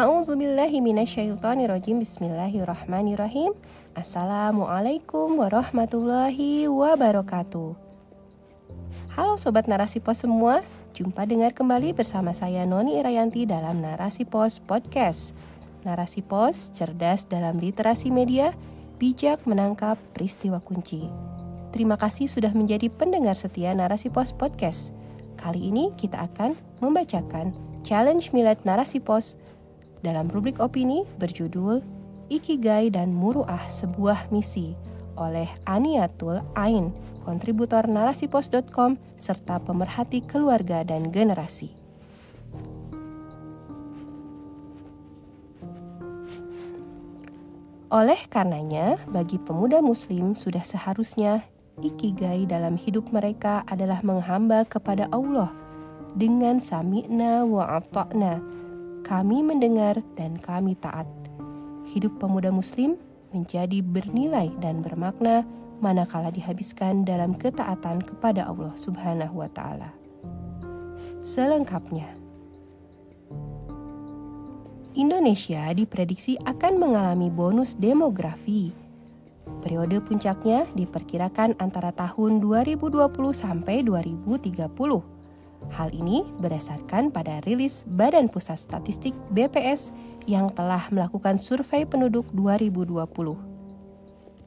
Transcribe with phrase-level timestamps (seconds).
[0.00, 3.52] A'udzubillahiminasyaitonirrojim Bismillahirrahmanirrahim.
[3.92, 7.76] Assalamualaikum warahmatullahi wabarakatuh.
[9.12, 10.64] Halo Sobat Narasi Pos semua.
[10.96, 15.36] Jumpa dengar kembali bersama saya Noni Irayanti dalam Narasi Pos Podcast.
[15.84, 18.56] Narasi Pos, cerdas dalam literasi media
[18.96, 21.12] Bijak menangkap peristiwa kunci.
[21.76, 24.96] Terima kasih sudah menjadi pendengar setia Narasi Pos Podcast.
[25.36, 27.52] Kali ini kita akan membacakan
[27.84, 29.36] Challenge Milad Narasi Pos
[30.00, 31.80] dalam rubrik opini berjudul
[32.30, 34.72] Ikigai dan Muruah Sebuah Misi
[35.20, 36.94] oleh Aniatul Ain,
[37.26, 41.76] kontributor narasipos.com serta pemerhati keluarga dan generasi.
[47.90, 51.42] Oleh karenanya, bagi pemuda muslim sudah seharusnya
[51.82, 55.50] ikigai dalam hidup mereka adalah menghamba kepada Allah
[56.14, 58.59] dengan sami'na wa ata'na
[59.10, 61.10] kami mendengar dan kami taat.
[61.90, 62.94] Hidup pemuda muslim
[63.34, 65.42] menjadi bernilai dan bermakna
[65.82, 69.90] manakala dihabiskan dalam ketaatan kepada Allah Subhanahu wa taala.
[71.26, 72.06] Selengkapnya
[74.94, 78.70] Indonesia diprediksi akan mengalami bonus demografi.
[79.58, 82.94] Periode puncaknya diperkirakan antara tahun 2020
[83.34, 85.19] sampai 2030
[85.68, 89.92] Hal ini berdasarkan pada rilis Badan Pusat Statistik BPS
[90.24, 93.04] yang telah melakukan survei penduduk 2020.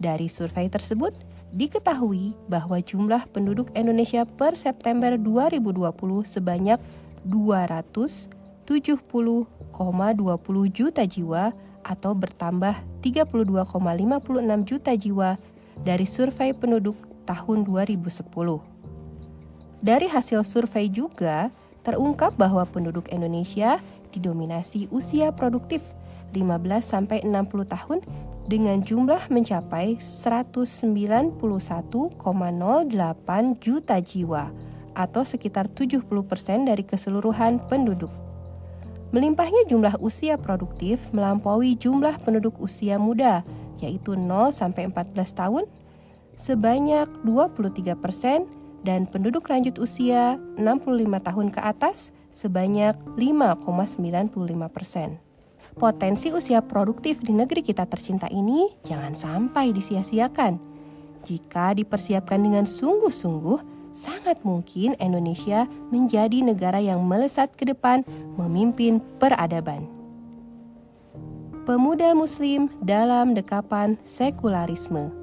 [0.02, 1.14] Dari survei tersebut,
[1.54, 6.82] diketahui bahwa jumlah penduduk Indonesia per September 2020 sebanyak
[7.30, 9.46] 270,20
[10.74, 11.54] juta jiwa
[11.86, 12.74] atau bertambah
[13.06, 13.70] 32,56
[14.66, 15.38] juta jiwa
[15.86, 16.98] dari survei penduduk
[17.30, 18.73] tahun 2010.
[19.84, 21.52] Dari hasil survei juga
[21.84, 23.84] terungkap bahwa penduduk Indonesia
[24.16, 25.84] didominasi usia produktif
[26.32, 28.00] 15 sampai 60 tahun
[28.48, 31.36] dengan jumlah mencapai 191,08
[33.60, 34.56] juta jiwa
[34.96, 36.08] atau sekitar 70%
[36.64, 38.16] dari keseluruhan penduduk.
[39.12, 43.44] Melimpahnya jumlah usia produktif melampaui jumlah penduduk usia muda
[43.84, 45.68] yaitu 0 sampai 14 tahun
[46.40, 54.30] sebanyak 23 persen dan penduduk lanjut usia 65 tahun ke atas sebanyak 5,95
[54.70, 55.18] persen.
[55.74, 60.62] Potensi usia produktif di negeri kita tercinta ini jangan sampai disia-siakan.
[61.24, 68.06] Jika dipersiapkan dengan sungguh-sungguh, sangat mungkin Indonesia menjadi negara yang melesat ke depan
[68.38, 69.88] memimpin peradaban.
[71.64, 75.23] Pemuda Muslim dalam dekapan sekularisme.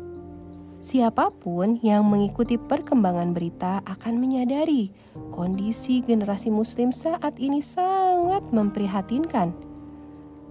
[0.81, 4.89] Siapa pun yang mengikuti perkembangan berita akan menyadari
[5.29, 9.53] kondisi generasi Muslim saat ini sangat memprihatinkan.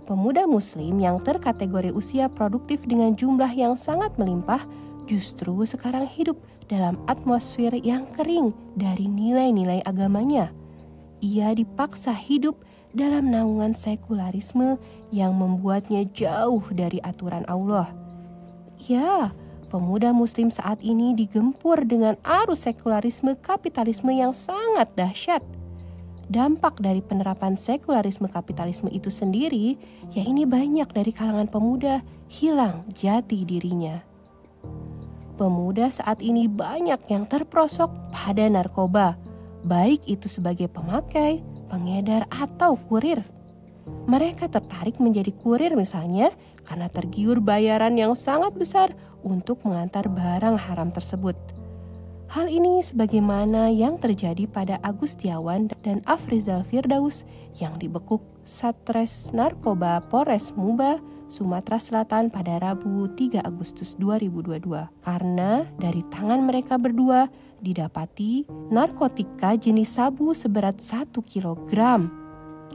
[0.05, 4.61] Pemuda Muslim yang terkategori usia produktif dengan jumlah yang sangat melimpah
[5.09, 6.37] justru sekarang hidup
[6.69, 10.53] dalam atmosfer yang kering dari nilai-nilai agamanya.
[11.25, 12.61] Ia dipaksa hidup
[12.93, 14.77] dalam naungan sekularisme
[15.09, 17.89] yang membuatnya jauh dari aturan Allah.
[18.85, 19.33] Ya,
[19.69, 25.45] pemuda muslim saat ini digempur dengan arus sekularisme kapitalisme yang sangat dahsyat.
[26.29, 29.77] Dampak dari penerapan sekularisme kapitalisme itu sendiri,
[30.13, 34.01] ya ini banyak dari kalangan pemuda hilang jati dirinya.
[35.37, 39.17] Pemuda saat ini banyak yang terprosok pada narkoba,
[39.65, 41.41] baik itu sebagai pemakai,
[41.71, 43.25] pengedar, atau kurir.
[44.09, 46.33] Mereka tertarik menjadi kurir misalnya
[46.65, 51.37] karena tergiur bayaran yang sangat besar untuk mengantar barang haram tersebut.
[52.29, 57.25] Hal ini sebagaimana yang terjadi pada Agustiawan dan Afrizal Firdaus
[57.57, 64.61] yang dibekuk Satres Narkoba Polres Muba, Sumatera Selatan pada Rabu 3 Agustus 2022
[65.01, 67.33] karena dari tangan mereka berdua
[67.65, 71.65] didapati narkotika jenis sabu seberat 1 kg.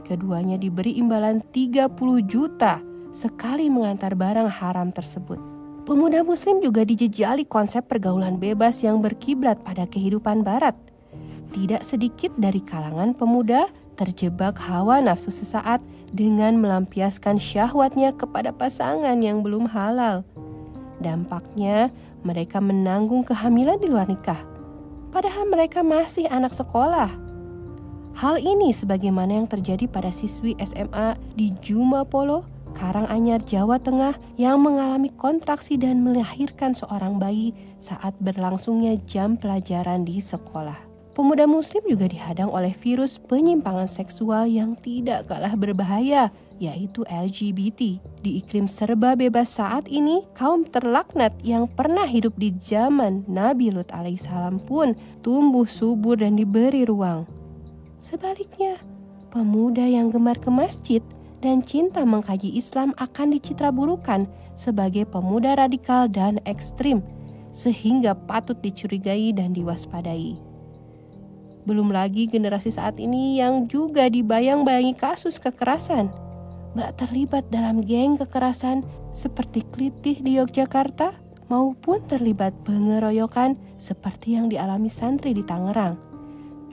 [0.05, 1.89] Keduanya diberi imbalan 30
[2.29, 2.77] juta
[3.09, 5.41] sekali mengantar barang haram tersebut.
[5.85, 10.77] Pemuda Muslim juga dijejali konsep pergaulan bebas yang berkiblat pada kehidupan Barat.
[11.53, 13.65] Tidak sedikit dari kalangan pemuda
[13.97, 15.81] terjebak hawa nafsu sesaat
[16.13, 20.21] dengan melampiaskan syahwatnya kepada pasangan yang belum halal.
[21.01, 21.89] Dampaknya,
[22.21, 24.41] mereka menanggung kehamilan di luar nikah,
[25.09, 27.24] padahal mereka masih anak sekolah.
[28.15, 34.63] Hal ini sebagaimana yang terjadi pada siswi SMA di Juma Polo Karanganyar, Jawa Tengah yang
[34.63, 40.75] mengalami kontraksi dan melahirkan seorang bayi saat berlangsungnya jam pelajaran di sekolah.
[41.15, 46.27] pemuda muslim juga dihadang oleh virus penyimpangan seksual yang tidak kalah berbahaya,
[46.59, 48.03] yaitu LGBT.
[48.19, 53.91] Di iklim serba bebas saat ini, kaum terlaknat yang pernah hidup di zaman Nabi Lut
[53.95, 54.91] alaihissalam pun
[55.23, 57.44] tumbuh subur dan diberi ruang.
[58.05, 58.77] Sebaliknya,
[59.33, 61.01] pemuda yang gemar ke masjid
[61.41, 67.01] dan cinta mengkaji Islam akan dicitra burukan sebagai pemuda radikal dan ekstrim,
[67.49, 70.37] sehingga patut dicurigai dan diwaspadai.
[71.65, 76.13] Belum lagi generasi saat ini yang juga dibayang-bayangi kasus kekerasan.
[76.77, 78.85] Mbak terlibat dalam geng kekerasan
[79.17, 81.17] seperti Klitih di Yogyakarta
[81.49, 86.14] maupun terlibat pengeroyokan seperti yang dialami santri di Tangerang.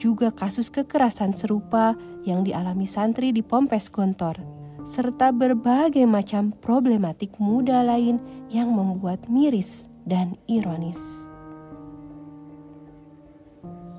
[0.03, 1.95] Juga kasus kekerasan serupa
[2.27, 4.35] yang dialami santri di Pompes Gontor
[4.83, 8.19] serta berbagai macam problematik muda lain
[8.51, 11.31] yang membuat miris dan ironis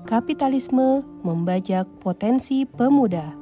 [0.05, 3.33] kapitalisme membajak potensi pemuda.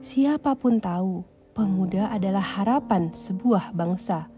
[0.00, 1.20] Siapa pun tahu,
[1.52, 4.32] pemuda adalah harapan sebuah bangsa.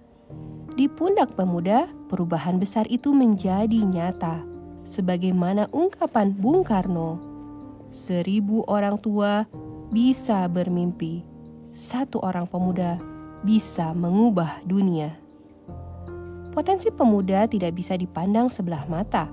[0.74, 4.42] Di pundak pemuda, perubahan besar itu menjadi nyata,
[4.82, 7.35] sebagaimana ungkapan Bung Karno:
[7.96, 9.48] "Seribu orang tua
[9.88, 11.24] bisa bermimpi,
[11.72, 13.00] satu orang pemuda
[13.40, 15.16] bisa mengubah dunia."
[16.52, 19.28] Potensi pemuda tidak bisa dipandang sebelah mata.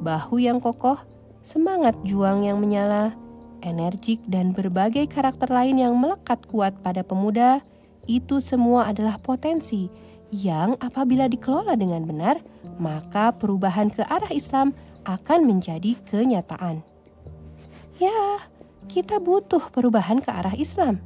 [0.00, 0.96] Bahu yang kokoh
[1.44, 3.16] semangat juang yang menyala,
[3.60, 7.60] energik, dan berbagai karakter lain yang melekat kuat pada pemuda,
[8.08, 9.88] itu semua adalah potensi
[10.30, 12.38] yang apabila dikelola dengan benar,
[12.78, 14.72] maka perubahan ke arah Islam
[15.04, 16.84] akan menjadi kenyataan.
[18.00, 18.48] Ya,
[18.88, 21.04] kita butuh perubahan ke arah Islam,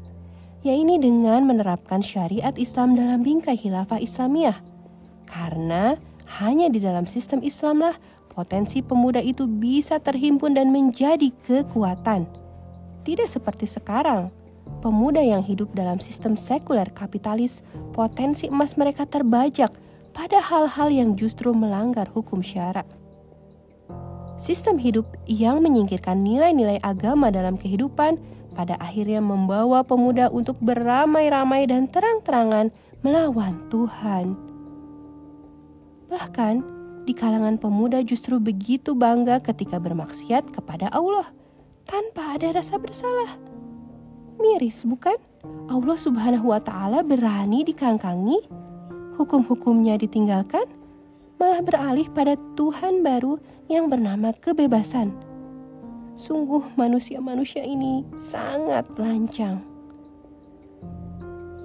[0.62, 4.62] yaitu dengan menerapkan syariat Islam dalam bingkai khilafah Islamiyah.
[5.26, 5.99] Karena
[6.38, 7.99] hanya di dalam sistem Islamlah
[8.31, 12.31] potensi pemuda itu bisa terhimpun dan menjadi kekuatan.
[13.02, 14.31] Tidak seperti sekarang,
[14.79, 19.75] pemuda yang hidup dalam sistem sekuler kapitalis, potensi emas mereka terbajak
[20.14, 22.87] pada hal-hal yang justru melanggar hukum syarak.
[24.35, 28.19] Sistem hidup yang menyingkirkan nilai-nilai agama dalam kehidupan
[28.55, 32.75] pada akhirnya membawa pemuda untuk beramai-ramai dan terang-terangan
[33.07, 34.35] melawan Tuhan.
[36.11, 36.55] Bahkan,
[37.05, 41.29] di kalangan pemuda justru begitu bangga ketika bermaksiat kepada Allah
[41.85, 43.37] tanpa ada rasa bersalah.
[44.41, 45.15] Miris, bukan?
[45.69, 48.49] Allah Subhanahu wa Ta'ala berani dikangkangi,
[49.21, 50.65] hukum-hukumnya ditinggalkan,
[51.37, 53.37] malah beralih pada Tuhan baru
[53.69, 55.15] yang bernama kebebasan.
[56.15, 59.65] Sungguh, manusia-manusia ini sangat lancang.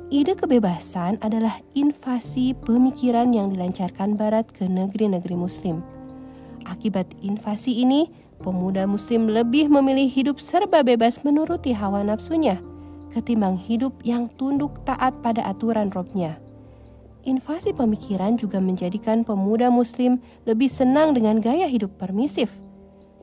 [0.10, 5.86] Ide kebebasan adalah invasi pemikiran yang dilancarkan Barat ke negeri-negeri Muslim.
[6.66, 8.10] Akibat invasi ini,
[8.42, 12.58] pemuda Muslim lebih memilih hidup serba bebas menuruti hawa nafsunya,
[13.14, 16.42] ketimbang hidup yang tunduk taat pada aturan robnya.
[17.28, 22.48] Invasi pemikiran juga menjadikan pemuda Muslim lebih senang dengan gaya hidup permisif.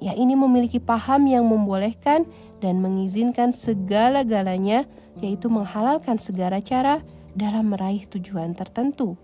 [0.04, 2.28] Ya ini memiliki paham yang membolehkan
[2.60, 4.84] dan mengizinkan segala-galanya
[5.25, 7.00] yaitu menghalalkan segala cara
[7.32, 9.16] dalam meraih tujuan tertentu.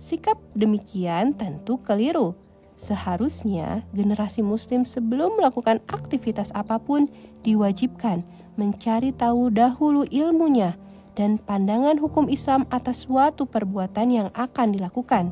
[0.00, 2.32] Sikap demikian tentu keliru.
[2.80, 7.12] Seharusnya generasi Muslim sebelum melakukan aktivitas apa pun
[7.44, 8.24] diwajibkan
[8.56, 10.80] mencari tahu dahulu ilmunya
[11.18, 15.28] dan pandangan hukum Islam atas suatu perbuatan yang akan dilakukan,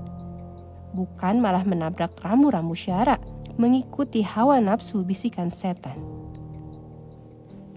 [0.93, 3.21] bukan malah menabrak rambu-rambu syarak,
[3.57, 5.97] mengikuti hawa nafsu bisikan setan.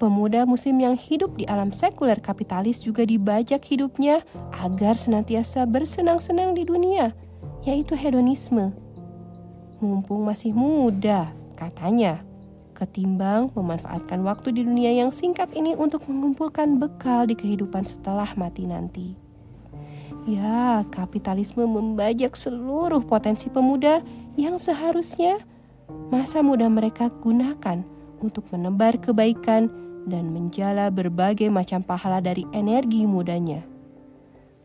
[0.02, 4.26] Pemuda muslim yang hidup di alam sekuler kapitalis juga dibajak hidupnya
[4.60, 7.16] agar senantiasa bersenang-senang di dunia,
[7.64, 8.74] yaitu hedonisme.
[9.80, 12.20] Mumpung masih muda, katanya,
[12.84, 18.68] ketimbang memanfaatkan waktu di dunia yang singkat ini untuk mengumpulkan bekal di kehidupan setelah mati
[18.68, 19.16] nanti.
[20.28, 24.04] Ya, kapitalisme membajak seluruh potensi pemuda
[24.36, 25.40] yang seharusnya
[26.12, 27.84] masa muda mereka gunakan
[28.24, 29.68] untuk menebar kebaikan
[30.08, 33.64] dan menjala berbagai macam pahala dari energi mudanya.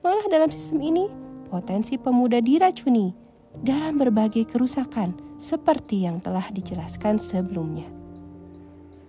[0.02, 1.10] Malah dalam sistem ini,
[1.50, 3.10] potensi pemuda diracuni
[3.66, 7.97] dalam berbagai kerusakan seperti yang telah dijelaskan sebelumnya.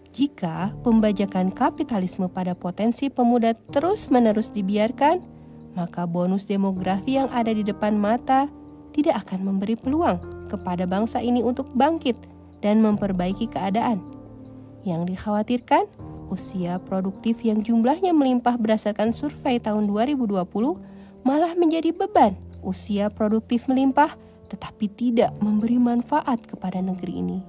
[0.09, 5.21] Jika pembajakan kapitalisme pada potensi pemuda terus-menerus dibiarkan,
[5.77, 8.49] maka bonus demografi yang ada di depan mata
[8.91, 10.17] tidak akan memberi peluang
[10.49, 12.17] kepada bangsa ini untuk bangkit
[12.65, 14.01] dan memperbaiki keadaan.
[14.81, 15.85] Yang dikhawatirkan,
[16.33, 20.41] usia produktif yang jumlahnya melimpah berdasarkan survei tahun 2020
[21.21, 24.15] malah menjadi beban usia produktif melimpah
[24.49, 27.39] tetapi tidak memberi manfaat kepada negeri ini.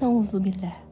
[0.00, 0.85] Nauzubillah.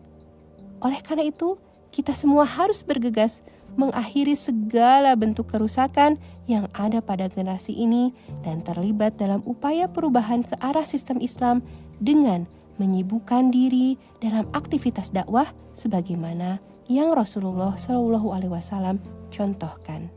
[0.84, 1.56] Oleh karena itu,
[1.88, 3.40] kita semua harus bergegas
[3.74, 8.14] mengakhiri segala bentuk kerusakan yang ada pada generasi ini
[8.44, 11.64] dan terlibat dalam upaya perubahan ke arah sistem Islam
[11.98, 12.46] dengan
[12.78, 16.58] menyibukkan diri dalam aktivitas dakwah sebagaimana
[16.90, 18.98] yang Rasulullah Shallallahu Alaihi Wasallam
[19.30, 20.10] contohkan.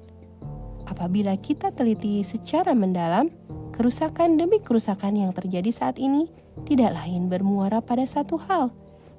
[0.87, 3.29] Apabila kita teliti secara mendalam,
[3.75, 6.27] kerusakan demi kerusakan yang terjadi saat ini
[6.65, 8.73] tidak lain bermuara pada satu hal,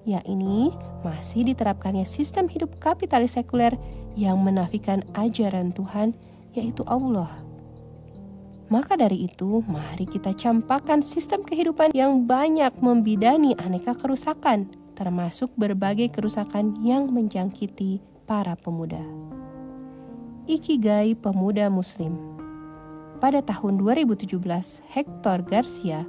[0.08, 0.72] yakni
[1.04, 3.76] masih diterapkannya sistem hidup kapitalis sekuler
[4.16, 6.16] yang menafikan ajaran Tuhan,
[6.56, 7.28] yaitu Allah.
[8.68, 16.12] Maka dari itu, mari kita campakkan sistem kehidupan yang banyak membidani aneka kerusakan, termasuk berbagai
[16.12, 19.00] kerusakan yang menjangkiti para pemuda.
[20.48, 22.16] Ikigai Pemuda Muslim.
[23.20, 24.36] Pada tahun 2017,
[24.88, 26.04] Hector Garcia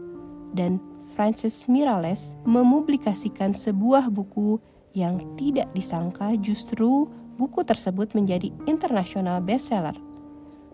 [0.56, 0.84] dan
[1.20, 4.56] Francis Mirales mempublikasikan sebuah buku
[4.96, 10.00] yang tidak disangka justru buku tersebut menjadi internasional bestseller.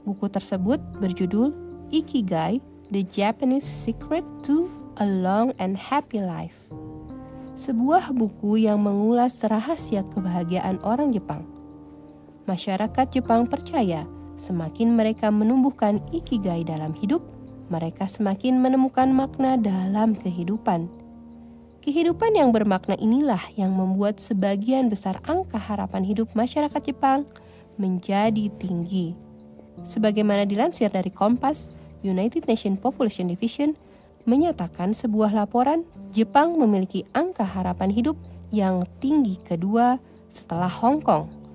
[0.05, 1.49] Buku tersebut berjudul
[1.89, 2.61] Ikigai:
[2.93, 4.69] The Japanese Secret to
[5.01, 6.69] a Long and Happy Life.
[7.57, 11.41] Sebuah buku yang mengulas rahasia kebahagiaan orang Jepang
[12.45, 14.05] masyarakat Jepang percaya
[14.37, 17.25] semakin mereka menumbuhkan ikigai dalam hidup,
[17.67, 20.87] mereka semakin menemukan makna dalam kehidupan.
[21.85, 27.29] Kehidupan yang bermakna inilah yang membuat sebagian besar angka harapan hidup masyarakat Jepang
[27.77, 29.13] menjadi tinggi.
[29.85, 31.69] Sebagaimana dilansir dari Kompas,
[32.01, 33.77] United Nations Population Division
[34.25, 38.17] menyatakan sebuah laporan Jepang memiliki angka harapan hidup
[38.49, 40.01] yang tinggi kedua
[40.33, 41.45] setelah Hong Kong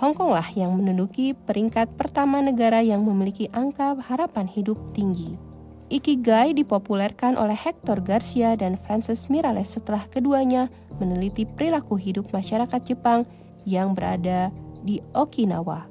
[0.00, 5.49] Hong Kong lah yang menduduki peringkat pertama negara yang memiliki angka harapan hidup tinggi.
[5.90, 10.70] Ikigai dipopulerkan oleh Hector Garcia dan Francis Mirales setelah keduanya
[11.02, 13.26] meneliti perilaku hidup masyarakat Jepang
[13.66, 14.54] yang berada
[14.86, 15.90] di Okinawa.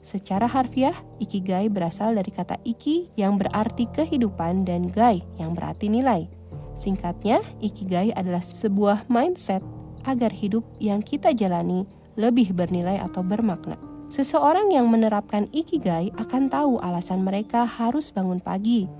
[0.00, 6.24] Secara harfiah, Ikigai berasal dari kata iki yang berarti kehidupan dan gai yang berarti nilai.
[6.72, 9.60] Singkatnya, Ikigai adalah sebuah mindset
[10.08, 11.84] agar hidup yang kita jalani
[12.16, 13.76] lebih bernilai atau bermakna.
[14.10, 18.90] Seseorang yang menerapkan ikigai akan tahu alasan mereka harus bangun pagi,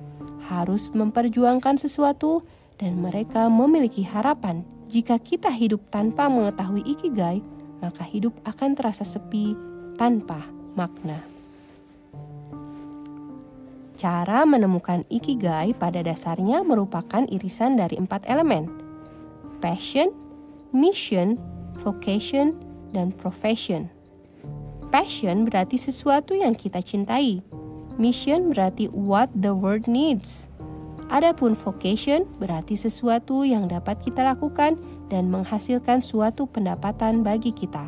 [0.51, 2.43] harus memperjuangkan sesuatu,
[2.83, 4.67] dan mereka memiliki harapan.
[4.91, 7.39] Jika kita hidup tanpa mengetahui ikigai,
[7.79, 9.55] maka hidup akan terasa sepi
[9.95, 10.43] tanpa
[10.75, 11.23] makna.
[14.01, 18.67] Cara menemukan ikigai pada dasarnya merupakan irisan dari empat elemen:
[19.61, 20.11] passion,
[20.73, 21.37] mission,
[21.85, 22.57] vocation,
[22.97, 23.93] dan profession.
[24.91, 27.45] Passion berarti sesuatu yang kita cintai.
[28.01, 30.49] Mission berarti what the world needs.
[31.13, 34.81] Adapun vocation berarti sesuatu yang dapat kita lakukan
[35.13, 37.85] dan menghasilkan suatu pendapatan bagi kita.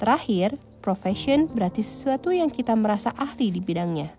[0.00, 4.16] Terakhir, profession berarti sesuatu yang kita merasa ahli di bidangnya.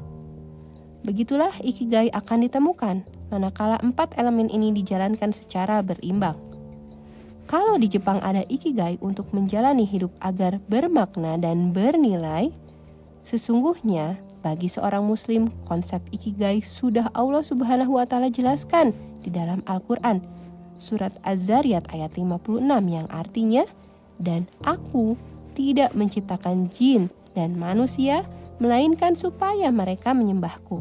[1.01, 3.01] Begitulah ikigai akan ditemukan
[3.33, 6.37] manakala empat elemen ini dijalankan secara berimbang.
[7.49, 12.53] Kalau di Jepang ada ikigai untuk menjalani hidup agar bermakna dan bernilai,
[13.25, 20.24] sesungguhnya bagi seorang muslim konsep ikigai sudah Allah Subhanahu wa taala jelaskan di dalam Al-Qur'an
[20.79, 23.67] surat Az-Zariyat ayat 56 yang artinya
[24.19, 25.19] dan aku
[25.55, 28.24] tidak menciptakan jin dan manusia
[28.63, 30.79] melainkan supaya mereka menyembahku.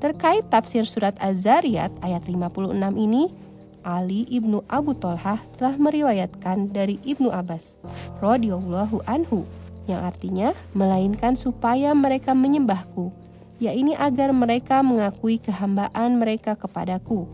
[0.00, 3.32] Terkait tafsir surat Az-Zariyat ayat 56 ini,
[3.84, 7.76] Ali ibnu Abu Tolhah telah meriwayatkan dari ibnu Abbas
[8.24, 9.44] radhiyallahu anhu
[9.90, 13.12] yang artinya melainkan supaya mereka menyembahku
[13.62, 17.24] yakni agar mereka mengakui kehambaan mereka kepadaku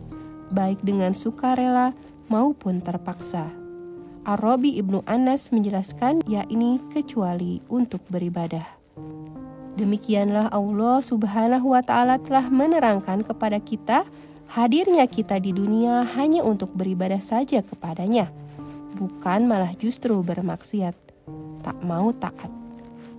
[0.52, 1.94] baik dengan sukarela
[2.28, 3.48] maupun terpaksa.
[4.28, 8.66] Arabi ibnu Anas menjelaskan yakni kecuali untuk beribadah.
[9.80, 14.04] Demikianlah Allah Subhanahu wa taala telah menerangkan kepada kita
[14.50, 18.34] Hadirnya kita di dunia hanya untuk beribadah saja kepadanya,
[18.98, 20.90] bukan malah justru bermaksiat,
[21.70, 22.50] tak mau taat.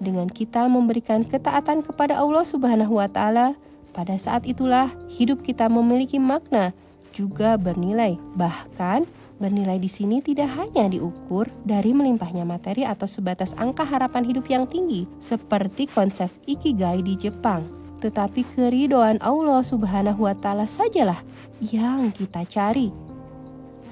[0.04, 3.56] Dengan kita memberikan ketaatan kepada Allah Subhanahu wa Ta'ala,
[3.96, 6.76] pada saat itulah hidup kita memiliki makna,
[7.16, 8.20] juga bernilai.
[8.36, 9.08] Bahkan,
[9.40, 14.68] bernilai di sini tidak hanya diukur dari melimpahnya materi atau sebatas angka harapan hidup yang
[14.68, 21.22] tinggi, seperti konsep ikigai di Jepang tetapi keridoan Allah Subhanahu wa Ta'ala sajalah
[21.62, 22.90] yang kita cari,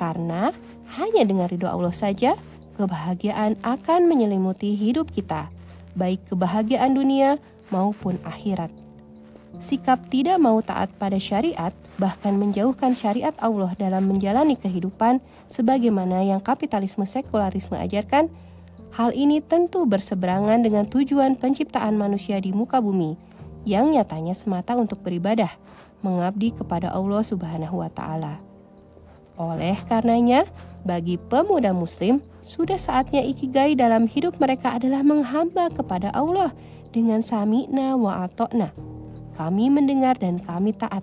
[0.01, 0.49] karena
[0.97, 2.33] hanya dengan ridho Allah saja
[2.79, 5.51] kebahagiaan akan menyelimuti hidup kita,
[5.99, 7.35] baik kebahagiaan dunia
[7.75, 8.71] maupun akhirat.
[9.59, 15.19] sikap tidak mau taat pada syariat, bahkan menjauhkan syariat Allah dalam menjalani kehidupan
[15.51, 18.31] sebagaimana yang kapitalisme sekularisme ajarkan,
[18.95, 23.19] hal ini tentu berseberangan dengan tujuan penciptaan manusia di muka bumi
[23.67, 25.51] yang nyatanya semata untuk beribadah,
[25.99, 28.39] mengabdi kepada Allah Subhanahu wa taala.
[29.35, 30.47] Oleh karenanya,
[30.83, 36.51] bagi pemuda muslim, sudah saatnya ikigai dalam hidup mereka adalah menghamba kepada Allah
[36.95, 38.71] dengan sami'na wa atokna
[39.39, 40.99] kami mendengar dan kami taat.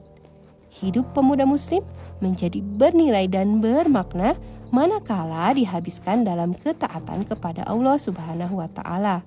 [0.68, 1.80] Hidup pemuda muslim
[2.20, 4.36] menjadi bernilai dan bermakna
[4.68, 9.24] manakala dihabiskan dalam ketaatan kepada Allah Subhanahu wa taala.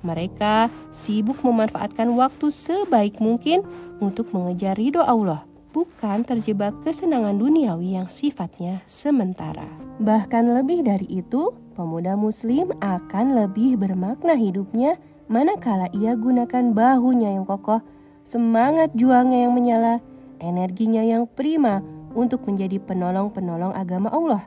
[0.00, 3.60] Mereka sibuk memanfaatkan waktu sebaik mungkin
[4.00, 5.44] untuk mengejar ridho Allah,
[5.78, 9.70] bukan terjebak kesenangan duniawi yang sifatnya sementara.
[10.02, 14.98] Bahkan lebih dari itu, pemuda muslim akan lebih bermakna hidupnya
[15.30, 17.78] manakala ia gunakan bahunya yang kokoh
[18.26, 20.02] semangat juangnya yang menyala,
[20.42, 21.78] energinya yang prima
[22.18, 24.42] untuk menjadi penolong-penolong agama Allah,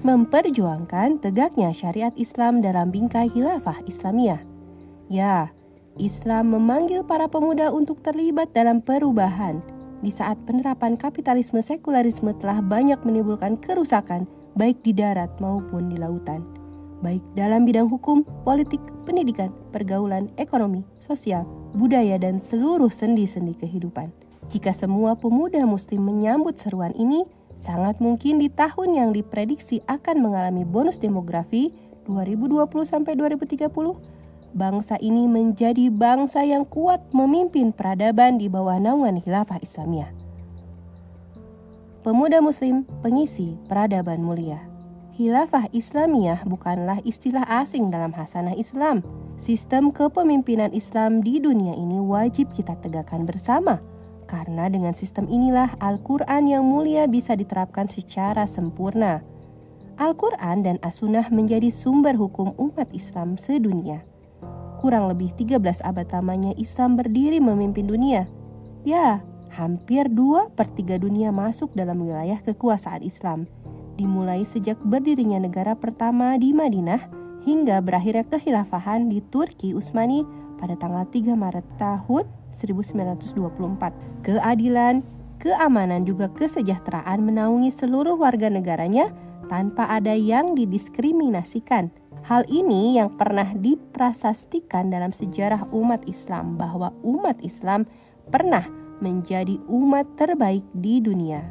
[0.00, 4.40] memperjuangkan tegaknya syariat Islam dalam bingkai khilafah Islamiyah.
[5.12, 5.52] Ya,
[6.00, 9.60] Islam memanggil para pemuda untuk terlibat dalam perubahan
[10.00, 14.24] di saat penerapan kapitalisme sekularisme telah banyak menimbulkan kerusakan
[14.56, 16.60] baik di darat maupun di lautan
[17.00, 24.12] baik dalam bidang hukum, politik, pendidikan, pergaulan, ekonomi, sosial, budaya, dan seluruh sendi-sendi kehidupan.
[24.52, 27.24] Jika semua pemuda muslim menyambut seruan ini,
[27.56, 31.72] sangat mungkin di tahun yang diprediksi akan mengalami bonus demografi
[32.08, 33.72] 2020-2030,
[34.52, 40.10] bangsa ini menjadi bangsa yang kuat memimpin peradaban di bawah naungan khilafah Islamiyah.
[42.00, 44.56] Pemuda muslim pengisi peradaban mulia.
[45.20, 49.04] Khilafah Islamiyah bukanlah istilah asing dalam hasanah Islam.
[49.36, 53.84] Sistem kepemimpinan Islam di dunia ini wajib kita tegakkan bersama.
[54.24, 59.20] Karena dengan sistem inilah Al-Quran yang mulia bisa diterapkan secara sempurna.
[60.00, 64.00] Al-Quran dan As-Sunnah menjadi sumber hukum umat Islam sedunia.
[64.80, 68.24] Kurang lebih 13 abad lamanya Islam berdiri memimpin dunia.
[68.88, 69.20] Ya,
[69.52, 73.44] hampir 2 per 3 dunia masuk dalam wilayah kekuasaan Islam–
[74.00, 77.12] dimulai sejak berdirinya negara pertama di Madinah
[77.44, 80.24] hingga berakhirnya kehilafahan di Turki Utsmani
[80.56, 82.24] pada tanggal 3 Maret tahun
[82.56, 84.24] 1924.
[84.24, 85.04] Keadilan,
[85.36, 89.12] keamanan juga kesejahteraan menaungi seluruh warga negaranya
[89.52, 91.92] tanpa ada yang didiskriminasikan.
[92.30, 97.90] Hal ini yang pernah diprasastikan dalam sejarah umat Islam bahwa umat Islam
[98.30, 98.62] pernah
[99.02, 101.42] menjadi umat terbaik di dunia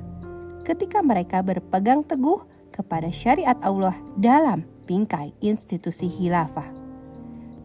[0.63, 6.72] ketika mereka berpegang teguh kepada syariat Allah dalam bingkai institusi khilafah.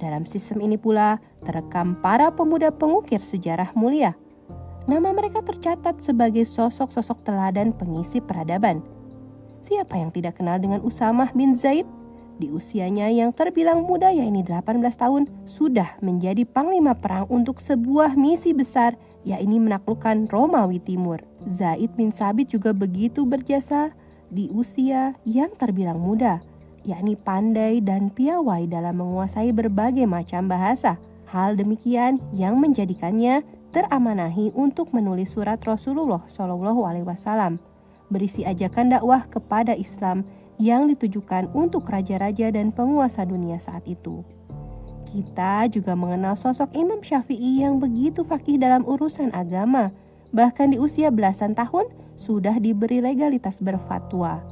[0.03, 4.19] Dalam sistem ini pula terekam para pemuda pengukir sejarah mulia.
[4.91, 8.83] Nama mereka tercatat sebagai sosok-sosok teladan pengisi peradaban.
[9.63, 11.87] Siapa yang tidak kenal dengan Usamah bin Zaid?
[12.35, 18.51] Di usianya yang terbilang muda yakni 18 tahun, sudah menjadi panglima perang untuk sebuah misi
[18.51, 21.23] besar yakni menaklukkan Romawi Timur.
[21.47, 23.95] Zaid bin Sabit juga begitu berjasa
[24.35, 26.43] di usia yang terbilang muda,
[26.83, 30.99] yakni pandai dan piawai dalam menguasai berbagai macam bahasa.
[31.31, 33.43] Hal demikian yang menjadikannya
[33.75, 37.59] teramanahi untuk menulis surat Rasulullah Shallallahu Alaihi Wasallam
[38.07, 40.23] berisi ajakan dakwah kepada Islam
[40.59, 44.23] yang ditujukan untuk raja-raja dan penguasa dunia saat itu.
[45.09, 49.95] Kita juga mengenal sosok Imam Syafi'i yang begitu fakih dalam urusan agama
[50.35, 51.87] bahkan di usia belasan tahun
[52.19, 54.43] sudah diberi legalitas berfatwa.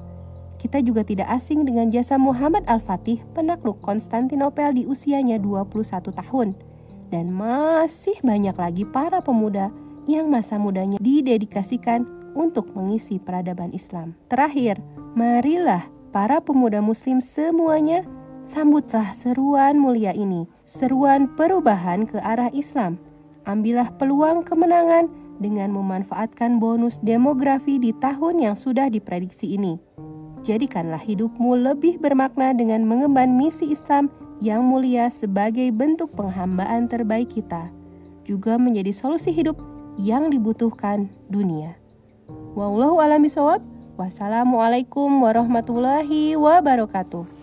[0.62, 6.55] Kita juga tidak asing dengan jasa Muhammad Al-Fatih penakluk Konstantinopel di usianya 21 tahun.
[7.11, 9.75] Dan masih banyak lagi para pemuda
[10.07, 14.16] yang masa mudanya didedikasikan untuk mengisi peradaban Islam.
[14.29, 14.81] Terakhir,
[15.16, 18.05] marilah para pemuda muslim semuanya
[18.45, 22.99] sambutlah seruan mulia ini, seruan perubahan ke arah Islam.
[23.42, 25.11] Ambillah peluang kemenangan
[25.42, 29.83] dengan memanfaatkan bonus demografi di tahun yang sudah diprediksi ini.
[30.47, 34.11] Jadikanlah hidupmu lebih bermakna dengan mengemban misi Islam
[34.42, 37.71] yang mulia sebagai bentuk penghambaan terbaik kita,
[38.27, 39.59] juga menjadi solusi hidup
[39.99, 41.82] yang dibutuhkan dunia.
[42.30, 43.64] Wallahu a'lam bishawab.
[43.98, 47.41] Wassalamualaikum warahmatullahi wabarakatuh.